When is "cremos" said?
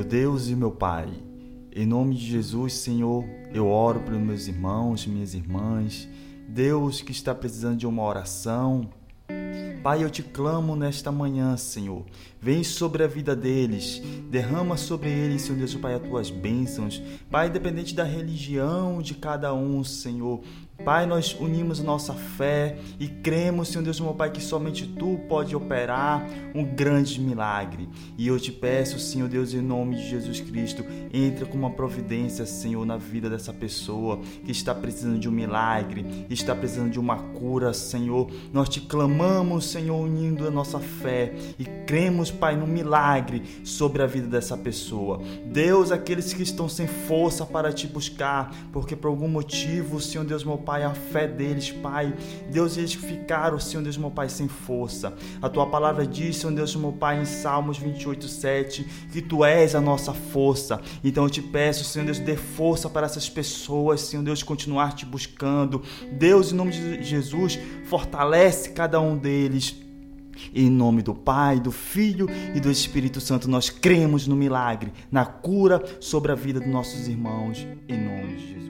23.06-23.68, 41.86-42.30, 73.70-74.26